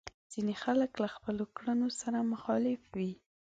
[0.31, 3.11] ځينې خلک له خپلو کړنو سره مخالف وي.